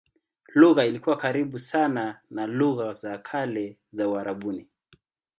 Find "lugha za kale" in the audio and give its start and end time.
2.47-3.77